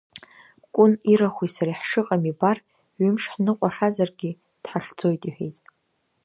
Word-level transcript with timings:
Кәын 0.73 0.91
ирахәи 1.11 1.49
сареи 1.55 1.79
ҳшыҟам 1.79 2.23
ибар, 2.31 2.57
ҩымш 2.99 3.23
ҳныҟәахьазаргьы 3.33 4.31
дҳахьӡоит,— 4.63 5.21
иҳәеит. 5.27 5.57